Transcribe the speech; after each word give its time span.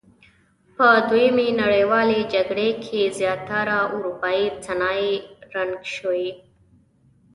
په 0.75 0.87
دویمې 1.09 1.47
نړیوالې 1.61 2.19
جګړې 2.33 2.69
کې 2.83 3.01
زیاتره 3.19 3.77
اورپایي 3.93 4.47
صنایع 4.65 5.13
رنګ 5.55 5.75
شوي. 5.95 6.29